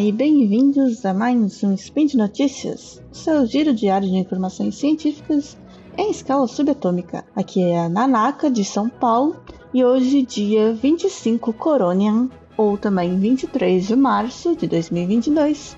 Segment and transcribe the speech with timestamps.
[0.00, 5.58] E bem-vindos a mais um Spin de Notícias, seu giro diário de informações científicas
[5.96, 7.24] em escala subatômica.
[7.34, 9.36] Aqui é a Nanaka de São Paulo
[9.74, 15.76] e hoje, dia 25 Coronian, ou também 23 de março de 2022,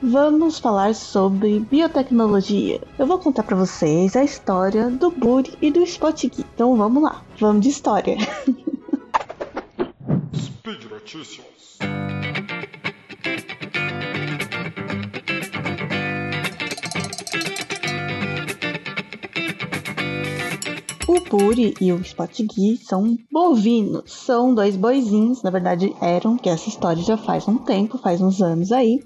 [0.00, 2.80] vamos falar sobre biotecnologia.
[2.96, 6.46] Eu vou contar para vocês a história do Buri e do Spotgui.
[6.54, 8.16] Então vamos lá, vamos de história.
[10.32, 11.48] Speed Notícias.
[21.28, 27.02] Puri e o Spotgui são bovinos, são dois boizinhos, na verdade eram, que essa história
[27.02, 29.02] já faz um tempo, faz uns anos aí.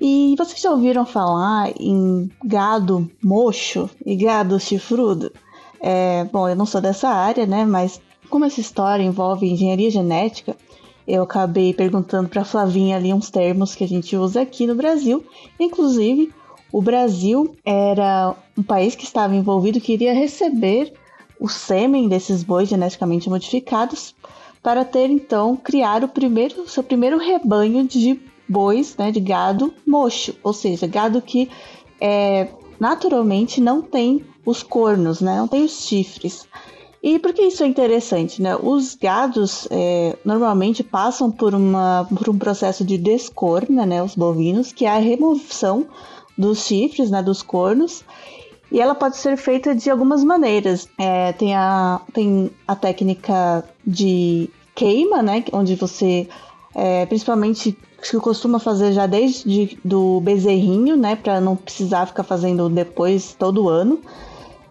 [0.00, 5.32] E vocês já ouviram falar em gado mocho e gado chifrudo?
[5.80, 7.64] É, bom, eu não sou dessa área, né?
[7.64, 10.56] Mas como essa história envolve engenharia genética,
[11.06, 15.24] eu acabei perguntando para Flavinha ali uns termos que a gente usa aqui no Brasil.
[15.58, 16.32] Inclusive,
[16.72, 20.92] o Brasil era um país que estava envolvido, queria receber
[21.42, 24.14] o sêmen desses bois geneticamente modificados
[24.62, 30.36] para ter então criar o primeiro seu primeiro rebanho de bois, né, de gado mocho,
[30.44, 31.50] ou seja, gado que
[32.00, 32.46] é,
[32.78, 36.46] naturalmente não tem os cornos, né, não tem os chifres.
[37.02, 38.40] E por que isso é interessante?
[38.40, 38.54] Né?
[38.54, 44.70] Os gados é, normalmente passam por, uma, por um processo de descorna, né, os bovinos,
[44.70, 45.88] que é a remoção
[46.38, 48.04] dos chifres, né, dos cornos,
[48.72, 50.88] e ela pode ser feita de algumas maneiras.
[50.98, 55.44] É, tem, a, tem a técnica de queima, né?
[55.52, 56.26] Onde você,
[56.74, 61.16] é, principalmente, que costuma fazer já desde do bezerrinho, né?
[61.16, 64.00] Para não precisar ficar fazendo depois todo ano.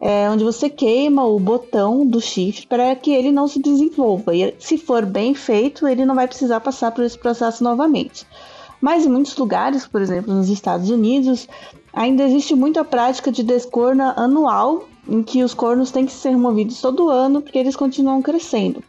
[0.02, 4.36] É, onde você queima o botão do chifre para que ele não se desenvolva.
[4.36, 8.26] E se for bem feito, ele não vai precisar passar por esse processo novamente.
[8.82, 11.48] Mas em muitos lugares, por exemplo, nos Estados Unidos,
[11.94, 16.80] ainda existe muita prática de descorna anual, em que os cornos têm que ser removidos
[16.80, 18.84] todo ano porque eles continuam crescendo.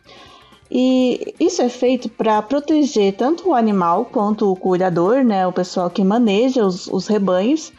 [0.70, 5.90] E isso é feito para proteger tanto o animal quanto o cuidador, né, o pessoal
[5.90, 7.72] que maneja os, os rebanhos,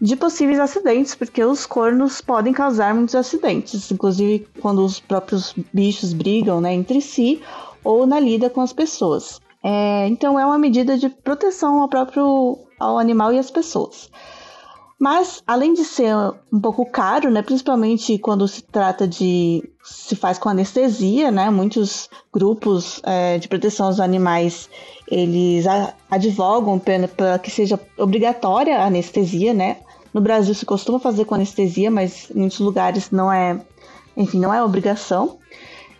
[0.00, 6.12] de possíveis acidentes, porque os cornos podem causar muitos acidentes, inclusive quando os próprios bichos
[6.12, 7.40] brigam né, entre si
[7.84, 9.40] ou na lida com as pessoas.
[9.62, 14.10] É, então é uma medida de proteção ao próprio ao animal e às pessoas.
[15.02, 16.14] Mas, além de ser
[16.52, 19.68] um pouco caro, né, principalmente quando se trata de.
[19.82, 24.70] se faz com anestesia, né, muitos grupos é, de proteção aos animais
[25.08, 25.64] eles
[26.08, 29.78] advogam para que seja obrigatória a anestesia, né?
[30.14, 33.60] No Brasil se costuma fazer com anestesia, mas em muitos lugares não é,
[34.16, 35.36] enfim, não é obrigação.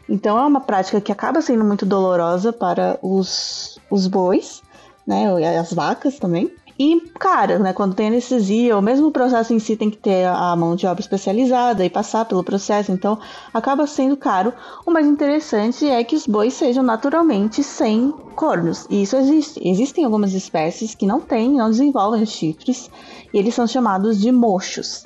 [0.08, 4.62] Então é uma prática que acaba sendo muito dolorosa para os, os bois,
[5.04, 5.24] né?
[5.40, 6.52] E as vacas também.
[6.78, 10.26] E cara, né, quando tem anestesia, ou mesmo o processo em si tem que ter
[10.26, 13.18] a mão de obra especializada e passar pelo processo, então
[13.52, 14.52] acaba sendo caro.
[14.86, 18.86] O mais interessante é que os bois sejam naturalmente sem cornos.
[18.90, 19.60] E isso existe.
[19.66, 22.90] Existem algumas espécies que não têm, não desenvolvem chifres,
[23.32, 25.04] e eles são chamados de mochos.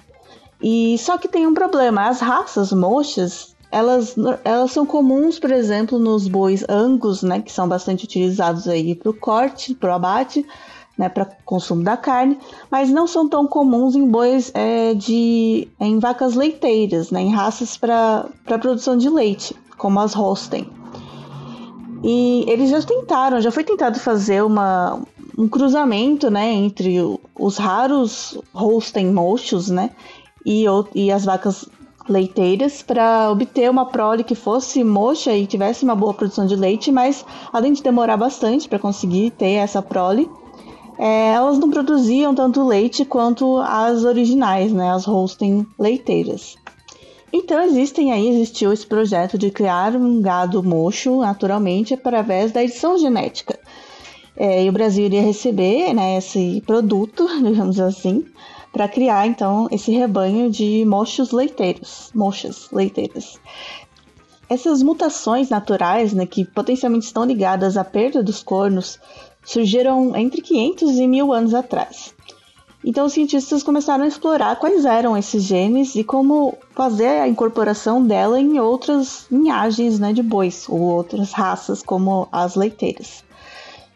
[0.62, 5.98] E só que tem um problema, as raças mochas, elas, elas são comuns, por exemplo,
[5.98, 10.47] nos bois angus, né, que são bastante utilizados aí para o corte, para o abate,
[10.97, 12.39] né, para consumo da carne,
[12.71, 17.77] mas não são tão comuns em bois é, de em vacas leiteiras, né, em raças
[17.77, 20.71] para produção de leite, como as Holstein.
[22.03, 25.01] E eles já tentaram, já foi tentado fazer uma,
[25.37, 26.99] um cruzamento, né, entre
[27.39, 29.91] os raros Holstein mochos, né,
[30.45, 30.65] e,
[30.95, 31.69] e as vacas
[32.09, 36.93] leiteiras para obter uma prole que fosse mocha e tivesse uma boa produção de leite,
[36.93, 40.31] mas além de demorar bastante para conseguir ter essa prole,
[40.99, 46.57] é, elas não produziam tanto leite quanto as originais, né, as Holstein leiteiras.
[47.33, 52.98] Então existem aí, existiu esse projeto de criar um gado mocho naturalmente através da edição
[52.98, 53.59] genética.
[54.37, 58.25] É, e o Brasil iria receber né, esse produto, digamos assim,
[58.72, 63.39] para criar então esse rebanho de mochos leiteiros, mochas leiteiras.
[64.48, 69.01] Essas mutações naturais, né, que potencialmente estão ligadas à perda dos cornos,
[69.47, 72.15] surgiram entre 500 e 1000 anos atrás.
[72.84, 78.04] Então, os cientistas começaram a explorar quais eram esses genes e como fazer a incorporação
[78.04, 83.25] dela em outras linhagens né, de bois ou outras raças, como as leiteiras.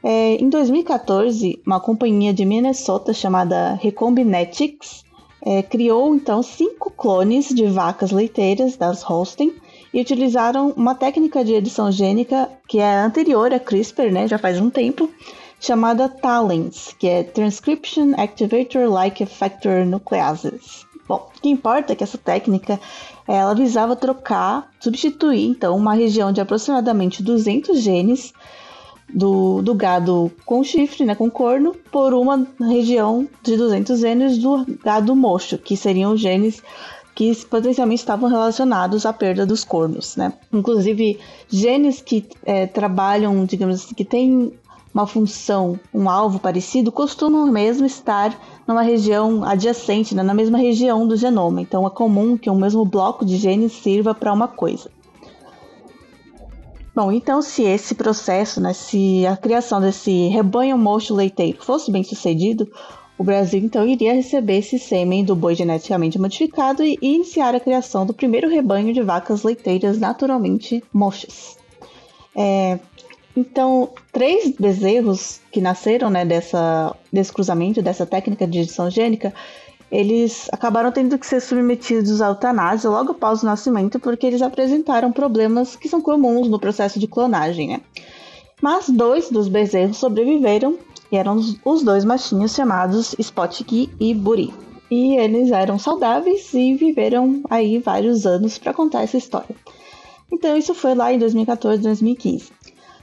[0.02, 5.05] É, em 2014, uma companhia de Minnesota chamada Recombinetics
[5.43, 9.52] é, criou então cinco clones de vacas leiteiras das Holstein
[9.93, 14.61] e utilizaram uma técnica de edição gênica que é anterior a CRISPR, né, já faz
[14.61, 15.11] um tempo,
[15.61, 20.87] chamada TALENs, que é Transcription Activator Like Effector Nucleases.
[21.07, 22.81] Bom, o que importa é que essa técnica
[23.29, 28.33] ela visava trocar, substituir então uma região de aproximadamente 200 genes
[29.12, 34.65] do, do gado com chifre, né, com corno, por uma região de 200 genes do
[34.83, 36.62] gado mocho, que seriam genes
[37.15, 40.33] que potencialmente estavam relacionados à perda dos cornos, né?
[40.53, 41.19] Inclusive,
[41.49, 44.53] genes que é, trabalham, digamos assim, que têm
[44.92, 51.06] uma função, um alvo parecido, costumam mesmo estar numa região adjacente, né, na mesma região
[51.06, 51.60] do genoma.
[51.60, 54.90] Então, é comum que o mesmo bloco de genes sirva para uma coisa.
[56.94, 62.02] Bom, então se esse processo, né, se a criação desse rebanho mocho leiteiro fosse bem
[62.02, 62.69] sucedido,
[63.16, 68.04] o Brasil então iria receber esse sêmen do boi geneticamente modificado e iniciar a criação
[68.04, 71.56] do primeiro rebanho de vacas leiteiras naturalmente mochas.
[72.34, 72.78] É,
[73.37, 79.32] então, três bezerros que nasceram né, dessa, desse cruzamento, dessa técnica de edição gênica,
[79.91, 85.11] eles acabaram tendo que ser submetidos à eutanásia logo após o nascimento porque eles apresentaram
[85.11, 87.81] problemas que são comuns no processo de clonagem, né?
[88.62, 90.79] Mas dois dos bezerros sobreviveram
[91.11, 94.53] e eram os dois machinhos chamados Spotki e Buri.
[94.91, 99.56] E eles eram saudáveis e viveram aí vários anos para contar essa história.
[100.33, 102.53] Então isso foi lá em 2014, 2015.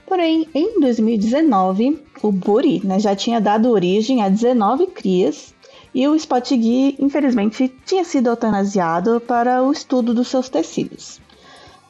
[0.07, 5.54] Porém, em 2019, o Buri né, já tinha dado origem a 19 crias
[5.94, 11.19] e o Spot Gui, infelizmente, tinha sido eutanasiado para o estudo dos seus tecidos.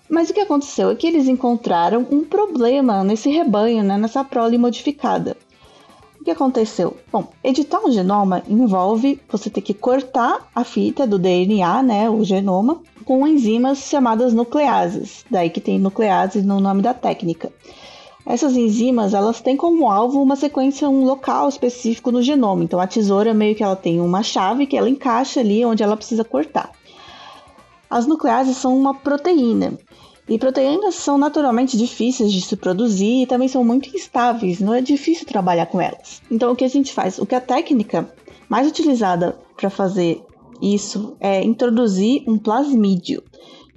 [0.10, 4.58] Mas o que aconteceu é que eles encontraram um problema nesse rebanho, né, nessa prole
[4.58, 5.38] modificada.
[6.20, 6.98] O que aconteceu?
[7.12, 12.24] Bom, editar um genoma envolve você ter que cortar a fita do DNA, né, o
[12.24, 17.54] genoma, com enzimas chamadas nucleases, daí que tem nucleases no nome da técnica.
[18.30, 22.62] Essas enzimas, elas têm como alvo uma sequência, um local específico no genoma.
[22.62, 25.96] Então a tesoura meio que ela tem uma chave que ela encaixa ali onde ela
[25.96, 26.72] precisa cortar.
[27.90, 29.80] As nucleases são uma proteína.
[30.28, 34.82] E proteínas são naturalmente difíceis de se produzir e também são muito instáveis, não é
[34.82, 36.22] difícil trabalhar com elas.
[36.30, 37.18] Então o que a gente faz?
[37.18, 38.14] O que a técnica
[38.50, 40.22] mais utilizada para fazer
[40.62, 43.24] isso é introduzir um plasmídio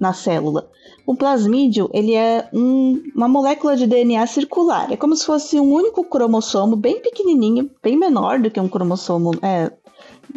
[0.01, 0.67] na célula.
[1.05, 4.91] O plasmídio ele é um, uma molécula de DNA circular.
[4.91, 9.31] É como se fosse um único cromossomo bem pequenininho, bem menor do que um cromossomo
[9.43, 9.71] é,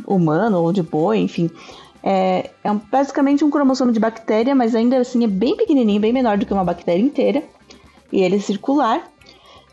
[0.07, 1.51] humano ou de boi, enfim.
[2.03, 6.13] É, é um, basicamente um cromossomo de bactéria, mas ainda assim é bem pequenininho, bem
[6.13, 7.43] menor do que uma bactéria inteira.
[8.13, 9.11] E ele é circular.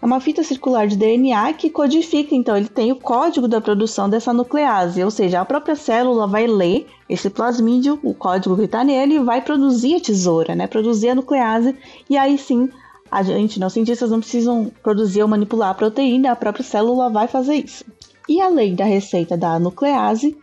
[0.02, 4.10] É uma fita circular de DNA que codifica, então ele tem o código da produção
[4.10, 8.84] dessa nuclease, ou seja, a própria célula vai ler esse plasmídio, o código que está
[8.84, 10.66] nele, e vai produzir a tesoura, né?
[10.66, 11.78] Produzir a nuclease,
[12.10, 12.68] e aí sim
[13.12, 17.28] a gente, não, cientistas não precisam produzir ou manipular a proteína, a própria célula vai
[17.28, 17.86] fazer isso.
[18.28, 20.36] E além da receita da nuclease,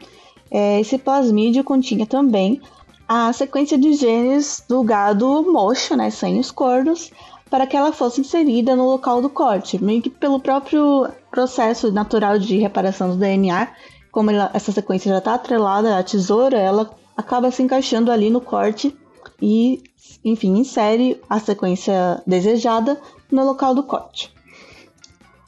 [0.50, 2.61] é, esse plasmídio continha também
[3.08, 7.11] a sequência de genes do gado mocho, né, sem os cornos,
[7.50, 12.38] para que ela fosse inserida no local do corte, meio que pelo próprio processo natural
[12.38, 13.68] de reparação do DNA,
[14.10, 18.40] como ela, essa sequência já está atrelada à tesoura, ela acaba se encaixando ali no
[18.40, 18.96] corte
[19.40, 19.82] e,
[20.25, 24.32] enfim, insere a sequência desejada no local do corte.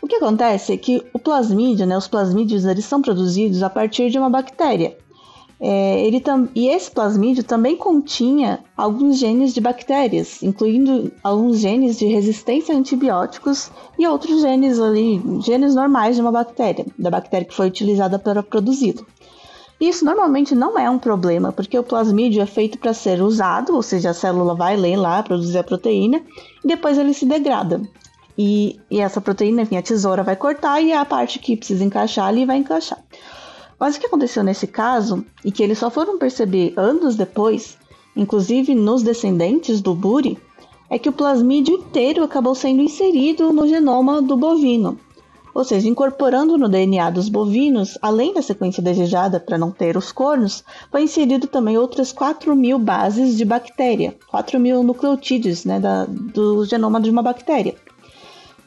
[0.02, 4.10] O que acontece é que o plasmídio, né, os plasmídios, eles são produzidos a partir
[4.10, 4.96] de uma bactéria,
[5.60, 11.98] é, ele tam, e esse plasmídio também continha alguns genes de bactérias, incluindo alguns genes
[11.98, 17.46] de resistência a antibióticos e outros genes ali, genes normais de uma bactéria, da bactéria
[17.46, 19.06] que foi utilizada para produzi-lo.
[19.78, 23.82] Isso normalmente não é um problema, porque o plasmídio é feito para ser usado, ou
[23.82, 26.22] seja, a célula vai ler lá, produzir a proteína,
[26.64, 27.82] e depois ele se degrada.
[28.36, 32.26] E, e essa proteína, enfim, a tesoura vai cortar e a parte que precisa encaixar
[32.26, 32.98] ali vai encaixar.
[33.80, 37.78] Mas o que aconteceu nesse caso, e que eles só foram perceber anos depois,
[38.14, 40.36] inclusive nos descendentes do Buri,
[40.90, 44.98] é que o plasmídio inteiro acabou sendo inserido no genoma do bovino.
[45.54, 50.12] Ou seja, incorporando no DNA dos bovinos, além da sequência desejada para não ter os
[50.12, 56.04] cornos, foi inserido também outras 4 mil bases de bactéria, 4 mil nucleotídeos né, da,
[56.04, 57.74] do genoma de uma bactéria.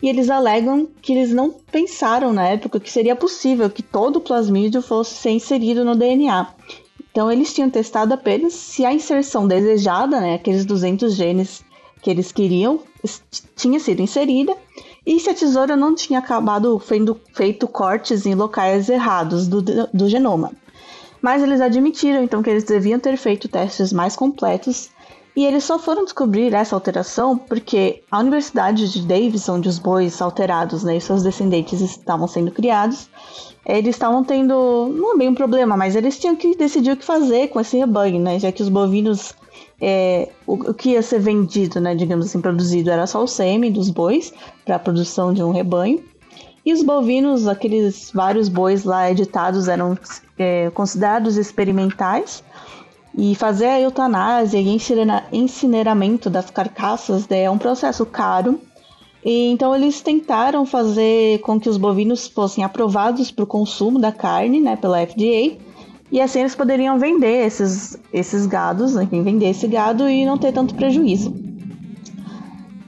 [0.00, 4.20] e eles alegam que eles não pensaram na época que seria possível que todo o
[4.20, 6.46] plasmídio fosse ser inserido no DNA.
[7.10, 11.64] Então eles tinham testado apenas se a inserção desejada, né, aqueles 200 genes
[12.02, 12.80] que eles queriam,
[13.56, 14.54] tinha sido inserida
[15.06, 20.08] e se a tesoura não tinha acabado feito, feito cortes em locais errados do, do
[20.08, 20.52] genoma.
[21.24, 24.90] Mas eles admitiram então que eles deviam ter feito testes mais completos
[25.34, 30.20] e eles só foram descobrir essa alteração porque a Universidade de Davis, onde os bois
[30.20, 33.08] alterados né, e seus descendentes estavam sendo criados,
[33.64, 37.06] eles estavam tendo, não é bem um problema, mas eles tinham que decidir o que
[37.06, 38.38] fazer com esse rebanho, né?
[38.38, 39.32] Já que os bovinos,
[39.80, 43.72] é, o, o, que ia ser vendido, né, digamos assim, produzido era só o sêmen
[43.72, 44.30] dos bois
[44.62, 46.04] para a produção de um rebanho.
[46.66, 49.96] E os bovinos, aqueles vários bois lá editados, eram
[50.38, 52.42] é, considerados experimentais.
[53.16, 54.76] E fazer a eutanásia e
[55.32, 58.60] incineramento das carcaças né, é um processo caro.
[59.24, 64.10] E, então eles tentaram fazer com que os bovinos fossem aprovados para o consumo da
[64.10, 65.56] carne né, pela FDA.
[66.10, 70.52] E assim eles poderiam vender esses, esses gados, né, vender esse gado e não ter
[70.52, 71.32] tanto prejuízo.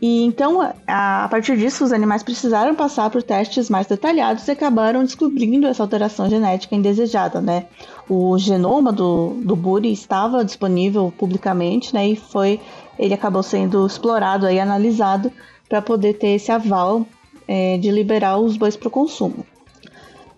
[0.00, 4.50] E então, a, a, partir disso, os animais precisaram passar por testes mais detalhados e
[4.50, 7.66] acabaram descobrindo essa alteração genética indesejada, né?
[8.08, 12.08] O genoma do, do Buri estava disponível publicamente, né?
[12.08, 12.60] E foi,
[12.98, 15.32] ele acabou sendo explorado e analisado
[15.68, 17.06] para poder ter esse aval
[17.48, 19.46] é, de liberar os bois para o consumo.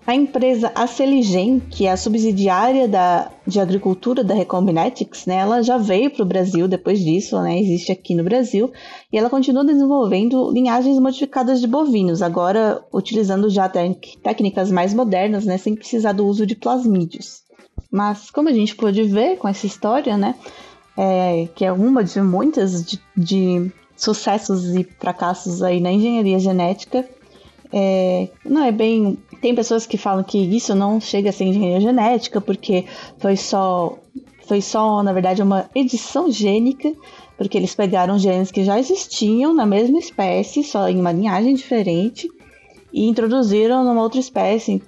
[0.09, 5.77] A empresa Aceligen, que é a subsidiária da, de agricultura da Recombinetics, né, ela já
[5.77, 8.73] veio para o Brasil depois disso, né, existe aqui no Brasil,
[9.13, 15.59] e ela continua desenvolvendo linhagens modificadas de bovinos, agora utilizando já técnicas mais modernas, né,
[15.59, 17.43] sem precisar do uso de plasmídeos.
[17.93, 20.35] Mas como a gente pôde ver com essa história, né,
[20.97, 27.07] é, que é uma de muitas de, de sucessos e fracassos aí na engenharia genética,
[27.73, 29.19] é, não é bem.
[29.41, 32.85] Tem pessoas que falam que isso não chega a ser engenharia genética, porque
[33.19, 33.99] foi só,
[34.47, 36.93] foi só, na verdade, uma edição gênica,
[37.37, 42.29] porque eles pegaram genes que já existiam na mesma espécie, só em uma linhagem diferente,
[42.93, 44.83] e introduziram numa outra espécie,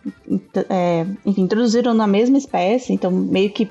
[0.68, 3.68] é, enfim, introduziram na mesma espécie, então meio que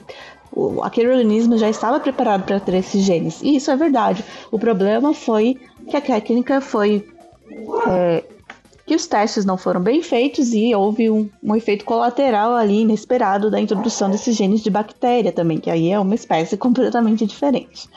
[0.83, 3.41] aquele organismo já estava preparado para ter esses genes.
[3.41, 4.23] E isso é verdade.
[4.51, 5.57] O problema foi
[5.89, 7.05] que a técnica foi
[7.87, 8.23] é,
[8.89, 13.51] que os testes não foram bem feitos e houve um, um, efeito colateral ali inesperado
[13.51, 17.87] da introdução desses genes de bactéria também, que aí é uma espécie completamente diferente.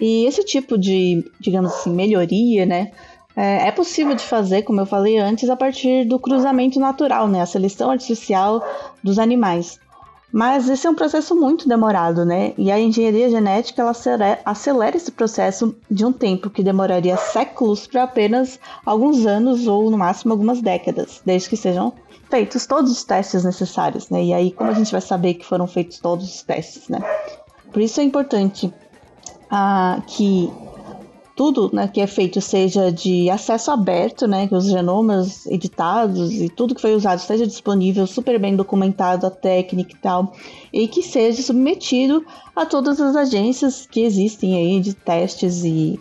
[0.00, 2.90] E esse tipo de, digamos assim, melhoria, né,
[3.36, 7.40] é, é possível de fazer, como eu falei antes, a partir do cruzamento natural, né,
[7.40, 8.60] a seleção artificial
[9.04, 9.78] dos animais.
[10.36, 12.52] Mas esse é um processo muito demorado, né?
[12.58, 13.92] E a engenharia genética ela
[14.44, 19.96] acelera esse processo de um tempo que demoraria séculos para apenas alguns anos ou no
[19.96, 21.90] máximo algumas décadas, desde que sejam
[22.28, 24.22] feitos todos os testes necessários, né?
[24.22, 26.98] E aí como a gente vai saber que foram feitos todos os testes, né?
[27.72, 28.70] Por isso é importante
[29.50, 30.52] ah, que
[31.36, 36.48] tudo né, que é feito seja de acesso aberto, né, que os genomas editados e
[36.48, 40.32] tudo que foi usado esteja disponível, super bem documentado a técnica e tal,
[40.72, 42.24] e que seja submetido
[42.56, 46.00] a todas as agências que existem aí de testes e,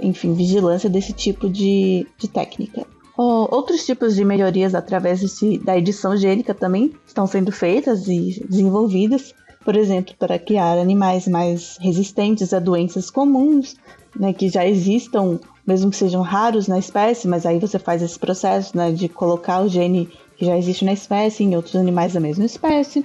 [0.00, 2.86] enfim, vigilância desse tipo de, de técnica.
[3.22, 5.20] Outros tipos de melhorias através
[5.62, 11.76] da edição gênica também estão sendo feitas e desenvolvidas, por exemplo, para criar animais mais
[11.80, 13.76] resistentes a doenças comuns,
[14.18, 18.18] né, que já existam, mesmo que sejam raros na espécie, mas aí você faz esse
[18.18, 22.20] processo né, de colocar o gene que já existe na espécie em outros animais da
[22.20, 23.04] mesma espécie.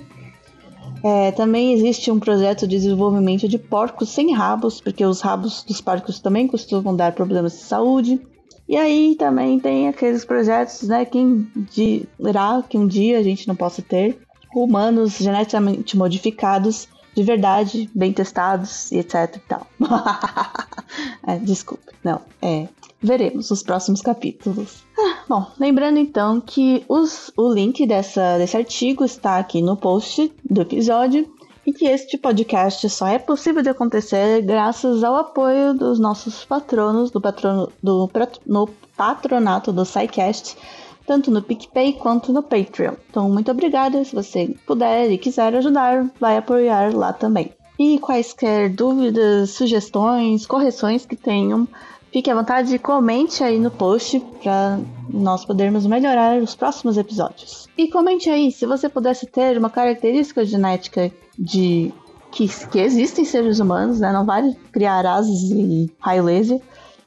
[1.03, 5.81] É, também existe um projeto de desenvolvimento de porcos sem rabos, porque os rabos dos
[5.81, 8.19] porcos também costumam dar problemas de saúde.
[8.67, 13.55] E aí também tem aqueles projetos, né, quem dirá que um dia a gente não
[13.55, 14.17] possa ter
[14.63, 19.67] humanos geneticamente modificados de verdade, bem testados e etc e tal.
[21.25, 22.67] é, desculpe, não, é.
[23.01, 24.83] Veremos os próximos capítulos.
[24.97, 30.31] Ah, bom, lembrando então que os, o link dessa, desse artigo está aqui no post
[30.43, 31.31] do episódio
[31.65, 37.11] e que este podcast só é possível de acontecer graças ao apoio dos nossos patronos
[37.11, 38.09] do, patrono, do
[38.45, 40.57] no patronato do SciCast
[41.05, 42.93] tanto no PicPay quanto no Patreon.
[43.09, 44.03] Então, muito obrigada.
[44.03, 47.51] Se você puder e quiser ajudar, vai apoiar lá também.
[47.77, 51.67] E quaisquer dúvidas, sugestões, correções que tenham,
[52.15, 57.67] Fique à vontade e comente aí no post para nós podermos melhorar os próximos episódios.
[57.77, 61.93] E comente aí se você pudesse ter uma característica genética de
[62.31, 64.13] que, que existem seres humanos, né?
[64.13, 66.61] Não vale criar asas e raio laser.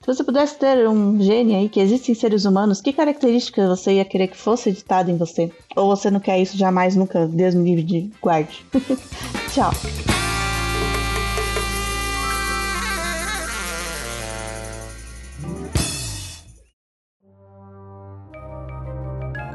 [0.09, 4.07] Se você pudesse ter um gene aí que existem seres humanos, que característica você ia
[4.07, 5.53] querer que fosse editada em você?
[5.77, 7.27] Ou você não quer isso jamais, nunca?
[7.27, 8.65] Deus me livre de guarde.
[9.53, 9.71] Tchau.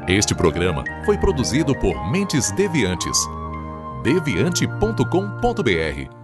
[0.06, 3.18] Este programa foi produzido por Mentes Deviantes.
[4.04, 6.23] deviante.com.br